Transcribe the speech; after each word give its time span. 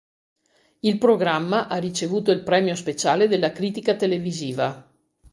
Il 0.79 0.97
programma 0.97 1.67
ha 1.67 1.77
ricevuto 1.77 2.31
il 2.31 2.41
premio 2.41 2.73
speciale 2.73 3.27
della 3.27 3.51
critica 3.51 3.95
televisiva. 3.95 4.91